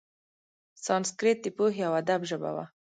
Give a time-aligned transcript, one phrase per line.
[0.85, 2.65] سانسکریت د پوهې او ادب ژبه وه.